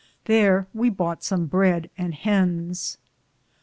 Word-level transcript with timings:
Thare 0.25 0.65
we 0.73 0.89
boughte 0.89 1.21
som 1.21 1.45
breade 1.45 1.91
and 1.95 2.15
hens. 2.15 2.97